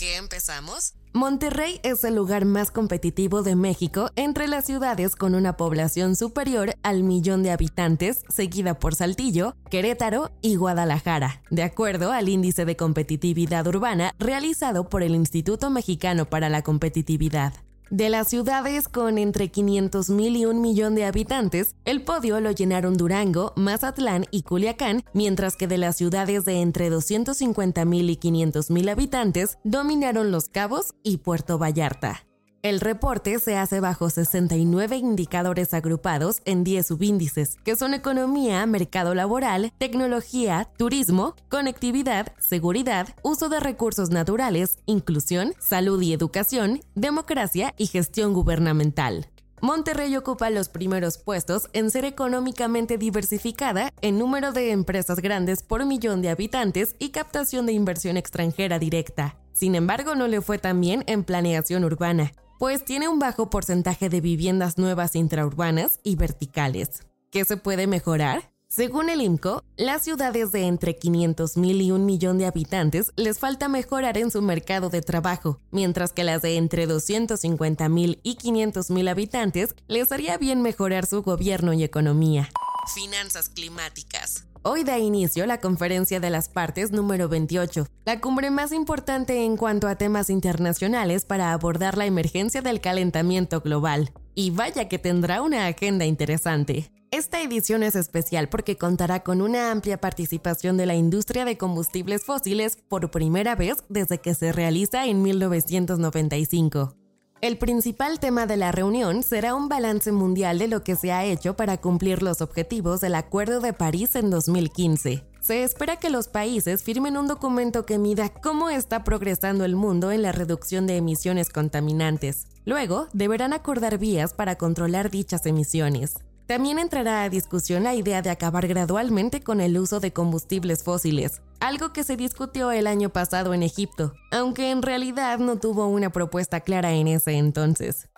¿Con 0.00 0.08
qué 0.08 0.16
empezamos? 0.16 0.94
Monterrey 1.12 1.78
es 1.82 2.04
el 2.04 2.14
lugar 2.14 2.46
más 2.46 2.70
competitivo 2.70 3.42
de 3.42 3.54
México 3.54 4.10
entre 4.16 4.48
las 4.48 4.64
ciudades 4.64 5.14
con 5.14 5.34
una 5.34 5.58
población 5.58 6.16
superior 6.16 6.74
al 6.82 7.02
millón 7.02 7.42
de 7.42 7.50
habitantes, 7.50 8.24
seguida 8.30 8.78
por 8.78 8.94
Saltillo, 8.94 9.56
Querétaro 9.68 10.30
y 10.40 10.56
Guadalajara, 10.56 11.42
de 11.50 11.64
acuerdo 11.64 12.12
al 12.12 12.30
índice 12.30 12.64
de 12.64 12.76
competitividad 12.76 13.66
urbana 13.66 14.14
realizado 14.18 14.88
por 14.88 15.02
el 15.02 15.14
Instituto 15.14 15.68
Mexicano 15.68 16.24
para 16.24 16.48
la 16.48 16.62
Competitividad. 16.62 17.52
De 17.90 18.08
las 18.08 18.28
ciudades 18.28 18.86
con 18.86 19.18
entre 19.18 19.50
500.000 19.50 20.36
y 20.36 20.44
un 20.44 20.60
millón 20.60 20.94
de 20.94 21.04
habitantes, 21.04 21.74
el 21.84 22.02
podio 22.04 22.40
lo 22.40 22.52
llenaron 22.52 22.96
Durango, 22.96 23.52
Mazatlán 23.56 24.26
y 24.30 24.42
Culiacán, 24.42 25.02
mientras 25.12 25.56
que 25.56 25.66
de 25.66 25.76
las 25.76 25.96
ciudades 25.96 26.44
de 26.44 26.60
entre 26.60 26.88
250.000 26.88 28.10
y 28.10 28.16
500.000 28.16 28.90
habitantes 28.90 29.58
dominaron 29.64 30.30
Los 30.30 30.48
Cabos 30.48 30.94
y 31.02 31.16
Puerto 31.18 31.58
Vallarta. 31.58 32.29
El 32.62 32.80
reporte 32.80 33.38
se 33.38 33.56
hace 33.56 33.80
bajo 33.80 34.10
69 34.10 34.94
indicadores 34.98 35.72
agrupados 35.72 36.42
en 36.44 36.62
10 36.62 36.88
subíndices, 36.88 37.56
que 37.64 37.74
son 37.74 37.94
economía, 37.94 38.66
mercado 38.66 39.14
laboral, 39.14 39.72
tecnología, 39.78 40.68
turismo, 40.76 41.36
conectividad, 41.48 42.34
seguridad, 42.38 43.08
uso 43.22 43.48
de 43.48 43.60
recursos 43.60 44.10
naturales, 44.10 44.78
inclusión, 44.84 45.54
salud 45.58 46.02
y 46.02 46.12
educación, 46.12 46.80
democracia 46.94 47.74
y 47.78 47.86
gestión 47.86 48.34
gubernamental. 48.34 49.30
Monterrey 49.62 50.14
ocupa 50.16 50.50
los 50.50 50.68
primeros 50.68 51.16
puestos 51.16 51.70
en 51.72 51.90
ser 51.90 52.04
económicamente 52.04 52.98
diversificada 52.98 53.90
en 54.02 54.18
número 54.18 54.52
de 54.52 54.72
empresas 54.72 55.20
grandes 55.20 55.62
por 55.62 55.86
millón 55.86 56.20
de 56.20 56.28
habitantes 56.28 56.94
y 56.98 57.08
captación 57.08 57.64
de 57.64 57.72
inversión 57.72 58.18
extranjera 58.18 58.78
directa. 58.78 59.36
Sin 59.54 59.74
embargo, 59.74 60.14
no 60.14 60.28
le 60.28 60.42
fue 60.42 60.58
tan 60.58 60.78
bien 60.80 61.04
en 61.06 61.24
planeación 61.24 61.84
urbana 61.84 62.32
pues 62.60 62.84
tiene 62.84 63.08
un 63.08 63.18
bajo 63.18 63.48
porcentaje 63.48 64.10
de 64.10 64.20
viviendas 64.20 64.76
nuevas 64.76 65.16
intraurbanas 65.16 65.98
y 66.02 66.16
verticales. 66.16 67.06
¿Qué 67.30 67.46
se 67.46 67.56
puede 67.56 67.86
mejorar? 67.86 68.52
Según 68.68 69.08
el 69.08 69.22
IMCO, 69.22 69.64
las 69.78 70.04
ciudades 70.04 70.52
de 70.52 70.66
entre 70.66 70.94
500.000 70.94 71.80
y 71.82 71.90
un 71.90 72.04
millón 72.04 72.36
de 72.36 72.44
habitantes 72.44 73.12
les 73.16 73.38
falta 73.38 73.68
mejorar 73.68 74.18
en 74.18 74.30
su 74.30 74.42
mercado 74.42 74.90
de 74.90 75.00
trabajo, 75.00 75.58
mientras 75.70 76.12
que 76.12 76.22
las 76.22 76.42
de 76.42 76.58
entre 76.58 76.86
250.000 76.86 78.20
y 78.22 78.36
500.000 78.36 79.08
habitantes 79.08 79.74
les 79.88 80.12
haría 80.12 80.36
bien 80.36 80.60
mejorar 80.60 81.06
su 81.06 81.22
gobierno 81.22 81.72
y 81.72 81.82
economía. 81.82 82.50
Finanzas 82.94 83.48
climáticas. 83.48 84.49
Hoy 84.62 84.84
da 84.84 84.98
inicio 84.98 85.46
la 85.46 85.58
Conferencia 85.58 86.20
de 86.20 86.28
las 86.28 86.50
Partes 86.50 86.92
número 86.92 87.30
28, 87.30 87.86
la 88.04 88.20
cumbre 88.20 88.50
más 88.50 88.72
importante 88.72 89.42
en 89.42 89.56
cuanto 89.56 89.88
a 89.88 89.94
temas 89.94 90.28
internacionales 90.28 91.24
para 91.24 91.54
abordar 91.54 91.96
la 91.96 92.04
emergencia 92.04 92.60
del 92.60 92.82
calentamiento 92.82 93.62
global. 93.62 94.12
Y 94.34 94.50
vaya 94.50 94.86
que 94.86 94.98
tendrá 94.98 95.40
una 95.40 95.66
agenda 95.66 96.04
interesante. 96.04 96.92
Esta 97.10 97.40
edición 97.40 97.82
es 97.82 97.96
especial 97.96 98.50
porque 98.50 98.76
contará 98.76 99.20
con 99.20 99.40
una 99.40 99.70
amplia 99.70 99.96
participación 99.96 100.76
de 100.76 100.84
la 100.84 100.94
industria 100.94 101.46
de 101.46 101.56
combustibles 101.56 102.22
fósiles 102.22 102.76
por 102.86 103.10
primera 103.10 103.54
vez 103.54 103.78
desde 103.88 104.18
que 104.18 104.34
se 104.34 104.52
realiza 104.52 105.06
en 105.06 105.22
1995. 105.22 106.99
El 107.42 107.56
principal 107.56 108.20
tema 108.20 108.44
de 108.44 108.58
la 108.58 108.70
reunión 108.70 109.22
será 109.22 109.54
un 109.54 109.70
balance 109.70 110.12
mundial 110.12 110.58
de 110.58 110.68
lo 110.68 110.84
que 110.84 110.94
se 110.94 111.10
ha 111.10 111.24
hecho 111.24 111.56
para 111.56 111.78
cumplir 111.78 112.22
los 112.22 112.42
objetivos 112.42 113.00
del 113.00 113.14
Acuerdo 113.14 113.60
de 113.60 113.72
París 113.72 114.14
en 114.14 114.28
2015. 114.28 115.24
Se 115.40 115.62
espera 115.62 115.96
que 115.96 116.10
los 116.10 116.28
países 116.28 116.82
firmen 116.82 117.16
un 117.16 117.28
documento 117.28 117.86
que 117.86 117.96
mida 117.96 118.28
cómo 118.28 118.68
está 118.68 119.04
progresando 119.04 119.64
el 119.64 119.74
mundo 119.74 120.12
en 120.12 120.20
la 120.20 120.32
reducción 120.32 120.86
de 120.86 120.98
emisiones 120.98 121.48
contaminantes. 121.48 122.46
Luego, 122.66 123.08
deberán 123.14 123.54
acordar 123.54 123.96
vías 123.96 124.34
para 124.34 124.56
controlar 124.56 125.10
dichas 125.10 125.46
emisiones. 125.46 126.16
También 126.46 126.78
entrará 126.78 127.22
a 127.22 127.30
discusión 127.30 127.84
la 127.84 127.94
idea 127.94 128.20
de 128.20 128.28
acabar 128.28 128.68
gradualmente 128.68 129.40
con 129.40 129.62
el 129.62 129.78
uso 129.78 129.98
de 129.98 130.12
combustibles 130.12 130.82
fósiles, 130.82 131.40
algo 131.60 131.92
que 131.92 132.04
se 132.04 132.16
discutió 132.16 132.72
el 132.72 132.86
año 132.86 133.10
pasado 133.10 133.54
en 133.54 133.62
Egipto, 133.62 134.14
aunque 134.32 134.70
en 134.70 134.82
realidad 134.82 135.38
no 135.38 135.58
tuvo 135.58 135.86
una 135.86 136.10
propuesta 136.10 136.60
clara 136.60 136.92
en 136.92 137.08
ese 137.08 137.32
entonces. 137.32 138.08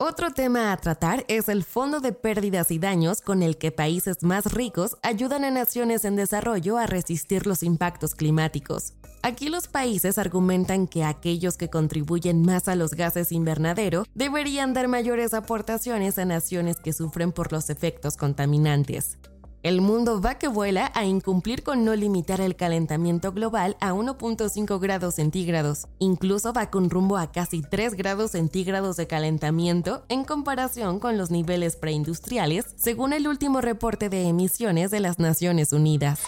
Otro 0.00 0.30
tema 0.30 0.72
a 0.72 0.76
tratar 0.76 1.24
es 1.26 1.48
el 1.48 1.64
Fondo 1.64 1.98
de 1.98 2.12
Pérdidas 2.12 2.70
y 2.70 2.78
Daños 2.78 3.20
con 3.20 3.42
el 3.42 3.58
que 3.58 3.72
países 3.72 4.22
más 4.22 4.52
ricos 4.52 4.96
ayudan 5.02 5.42
a 5.42 5.50
naciones 5.50 6.04
en 6.04 6.14
desarrollo 6.14 6.78
a 6.78 6.86
resistir 6.86 7.48
los 7.48 7.64
impactos 7.64 8.14
climáticos. 8.14 8.92
Aquí 9.22 9.48
los 9.48 9.66
países 9.66 10.16
argumentan 10.16 10.86
que 10.86 11.02
aquellos 11.02 11.56
que 11.56 11.68
contribuyen 11.68 12.42
más 12.42 12.68
a 12.68 12.76
los 12.76 12.92
gases 12.92 13.32
invernadero 13.32 14.04
deberían 14.14 14.72
dar 14.72 14.86
mayores 14.86 15.34
aportaciones 15.34 16.16
a 16.18 16.24
naciones 16.24 16.76
que 16.76 16.92
sufren 16.92 17.32
por 17.32 17.50
los 17.50 17.68
efectos 17.68 18.16
contaminantes. 18.16 19.18
El 19.64 19.80
mundo 19.80 20.20
va 20.20 20.36
que 20.36 20.46
vuela 20.46 20.92
a 20.94 21.04
incumplir 21.04 21.64
con 21.64 21.84
no 21.84 21.96
limitar 21.96 22.40
el 22.40 22.54
calentamiento 22.54 23.32
global 23.32 23.76
a 23.80 23.92
1.5 23.92 24.78
grados 24.78 25.16
centígrados. 25.16 25.88
Incluso 25.98 26.52
va 26.52 26.70
con 26.70 26.88
rumbo 26.90 27.16
a 27.16 27.32
casi 27.32 27.62
3 27.62 27.94
grados 27.94 28.30
centígrados 28.30 28.96
de 28.96 29.08
calentamiento 29.08 30.04
en 30.08 30.22
comparación 30.22 31.00
con 31.00 31.18
los 31.18 31.32
niveles 31.32 31.74
preindustriales, 31.74 32.66
según 32.76 33.12
el 33.12 33.26
último 33.26 33.60
reporte 33.60 34.08
de 34.08 34.28
emisiones 34.28 34.92
de 34.92 35.00
las 35.00 35.18
Naciones 35.18 35.72
Unidas. 35.72 36.20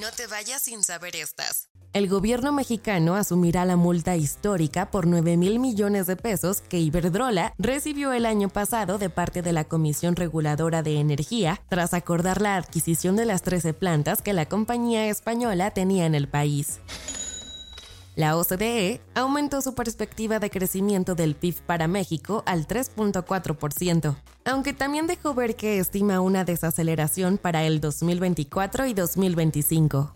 No 0.00 0.10
te 0.10 0.26
vayas 0.26 0.62
sin 0.62 0.82
saber 0.82 1.14
estas 1.14 1.68
el 1.94 2.08
gobierno 2.08 2.50
mexicano 2.50 3.14
asumirá 3.14 3.64
la 3.64 3.76
multa 3.76 4.16
histórica 4.16 4.90
por 4.90 5.06
9 5.06 5.36
mil 5.36 5.60
millones 5.60 6.08
de 6.08 6.16
pesos 6.16 6.60
que 6.60 6.80
Iberdrola 6.80 7.54
recibió 7.56 8.12
el 8.12 8.26
año 8.26 8.48
pasado 8.48 8.98
de 8.98 9.10
parte 9.10 9.42
de 9.42 9.52
la 9.52 9.62
Comisión 9.62 10.16
Reguladora 10.16 10.82
de 10.82 10.98
Energía 10.98 11.62
tras 11.68 11.94
acordar 11.94 12.42
la 12.42 12.56
adquisición 12.56 13.14
de 13.14 13.26
las 13.26 13.42
13 13.42 13.74
plantas 13.74 14.22
que 14.22 14.32
la 14.32 14.46
compañía 14.46 15.06
española 15.06 15.70
tenía 15.70 16.04
en 16.04 16.16
el 16.16 16.26
país. 16.26 16.80
La 18.16 18.36
OCDE 18.36 19.00
aumentó 19.16 19.60
su 19.60 19.74
perspectiva 19.74 20.38
de 20.38 20.48
crecimiento 20.48 21.16
del 21.16 21.34
PIB 21.34 21.56
para 21.62 21.88
México 21.88 22.44
al 22.46 22.68
3.4%, 22.68 24.16
aunque 24.44 24.72
también 24.72 25.08
dejó 25.08 25.34
ver 25.34 25.56
que 25.56 25.80
estima 25.80 26.20
una 26.20 26.44
desaceleración 26.44 27.38
para 27.38 27.64
el 27.64 27.80
2024 27.80 28.86
y 28.86 28.94
2025. 28.94 30.14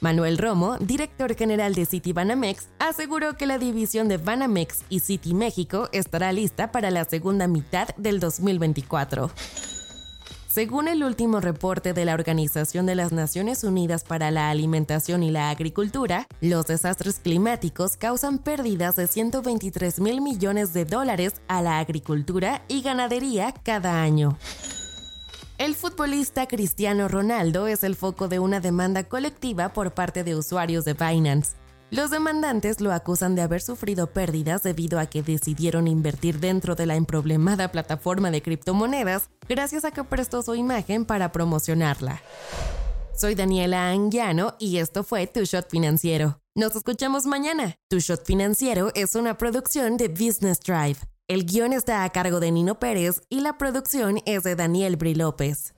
Manuel 0.00 0.38
Romo, 0.38 0.78
director 0.78 1.36
general 1.36 1.74
de 1.74 1.84
City 1.84 2.14
Banamex, 2.14 2.70
aseguró 2.78 3.36
que 3.36 3.44
la 3.44 3.58
división 3.58 4.08
de 4.08 4.16
Banamex 4.16 4.84
y 4.88 5.00
City 5.00 5.34
México 5.34 5.90
estará 5.92 6.32
lista 6.32 6.72
para 6.72 6.90
la 6.90 7.04
segunda 7.04 7.46
mitad 7.46 7.88
del 7.98 8.20
2024. 8.20 9.30
Según 10.50 10.88
el 10.88 11.04
último 11.04 11.38
reporte 11.38 11.92
de 11.92 12.04
la 12.04 12.12
Organización 12.12 12.84
de 12.84 12.96
las 12.96 13.12
Naciones 13.12 13.62
Unidas 13.62 14.02
para 14.02 14.32
la 14.32 14.50
Alimentación 14.50 15.22
y 15.22 15.30
la 15.30 15.48
Agricultura, 15.48 16.26
los 16.40 16.66
desastres 16.66 17.20
climáticos 17.20 17.96
causan 17.96 18.38
pérdidas 18.38 18.96
de 18.96 19.06
123 19.06 20.00
mil 20.00 20.20
millones 20.20 20.72
de 20.72 20.84
dólares 20.84 21.40
a 21.46 21.62
la 21.62 21.78
agricultura 21.78 22.62
y 22.66 22.82
ganadería 22.82 23.54
cada 23.62 24.02
año. 24.02 24.36
El 25.56 25.76
futbolista 25.76 26.48
Cristiano 26.48 27.06
Ronaldo 27.06 27.68
es 27.68 27.84
el 27.84 27.94
foco 27.94 28.26
de 28.26 28.40
una 28.40 28.58
demanda 28.58 29.04
colectiva 29.04 29.72
por 29.72 29.94
parte 29.94 30.24
de 30.24 30.34
usuarios 30.34 30.84
de 30.84 30.94
Binance. 30.94 31.59
Los 31.90 32.10
demandantes 32.10 32.80
lo 32.80 32.92
acusan 32.92 33.34
de 33.34 33.42
haber 33.42 33.60
sufrido 33.60 34.06
pérdidas 34.06 34.62
debido 34.62 35.00
a 35.00 35.06
que 35.06 35.24
decidieron 35.24 35.88
invertir 35.88 36.38
dentro 36.38 36.76
de 36.76 36.86
la 36.86 36.94
emproblemada 36.94 37.72
plataforma 37.72 38.30
de 38.30 38.42
criptomonedas 38.42 39.28
gracias 39.48 39.84
a 39.84 39.90
que 39.90 40.04
prestó 40.04 40.42
su 40.42 40.54
imagen 40.54 41.04
para 41.04 41.32
promocionarla. 41.32 42.22
Soy 43.16 43.34
Daniela 43.34 43.90
Anguiano 43.90 44.54
y 44.60 44.76
esto 44.76 45.02
fue 45.02 45.26
Tu 45.26 45.40
Shot 45.40 45.68
Financiero. 45.68 46.40
Nos 46.54 46.76
escuchamos 46.76 47.26
mañana. 47.26 47.74
Tu 47.88 47.98
Shot 47.98 48.24
Financiero 48.24 48.92
es 48.94 49.16
una 49.16 49.36
producción 49.36 49.96
de 49.96 50.06
Business 50.06 50.60
Drive. 50.60 50.98
El 51.26 51.44
guion 51.44 51.72
está 51.72 52.04
a 52.04 52.10
cargo 52.10 52.38
de 52.38 52.52
Nino 52.52 52.78
Pérez 52.78 53.20
y 53.28 53.40
la 53.40 53.58
producción 53.58 54.20
es 54.26 54.44
de 54.44 54.54
Daniel 54.54 54.96
Bri 54.96 55.16
López. 55.16 55.74